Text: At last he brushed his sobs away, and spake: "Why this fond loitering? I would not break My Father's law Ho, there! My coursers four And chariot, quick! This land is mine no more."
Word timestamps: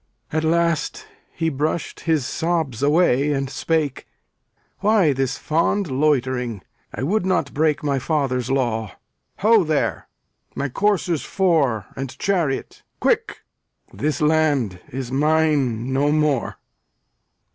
At 0.33 0.43
last 0.43 1.05
he 1.31 1.49
brushed 1.49 1.99
his 1.99 2.25
sobs 2.25 2.81
away, 2.81 3.31
and 3.33 3.47
spake: 3.51 4.07
"Why 4.79 5.13
this 5.13 5.37
fond 5.37 5.91
loitering? 5.91 6.63
I 6.91 7.03
would 7.03 7.23
not 7.23 7.53
break 7.53 7.83
My 7.83 7.99
Father's 7.99 8.49
law 8.49 8.93
Ho, 9.41 9.63
there! 9.63 10.07
My 10.55 10.69
coursers 10.69 11.21
four 11.23 11.85
And 11.95 12.17
chariot, 12.17 12.81
quick! 12.99 13.41
This 13.93 14.21
land 14.23 14.79
is 14.89 15.11
mine 15.11 15.93
no 15.93 16.11
more." 16.11 16.57